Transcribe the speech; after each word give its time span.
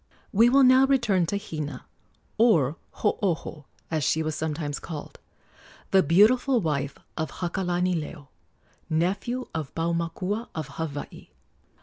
We 0.33 0.49
will 0.49 0.63
now 0.63 0.87
return 0.87 1.27
to 1.27 1.37
Hina 1.37 1.85
or 2.39 2.75
Hooho, 3.03 3.65
as 3.91 4.03
she 4.03 4.23
was 4.23 4.33
sometimes 4.33 4.79
called 4.79 5.19
the 5.91 6.01
beautiful 6.01 6.59
wife 6.59 6.97
of 7.15 7.29
Hakalanileo, 7.33 8.29
nephew 8.89 9.47
of 9.53 9.75
Paumakua, 9.75 10.47
of 10.55 10.69
Hawaii. 10.69 11.27